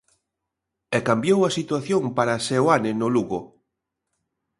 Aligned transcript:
E 0.97 0.99
cambiou 1.07 1.39
a 1.43 1.53
situación 1.57 2.03
para 2.17 2.43
Seoane 2.47 2.91
no 2.99 3.07
Lugo. 3.15 3.39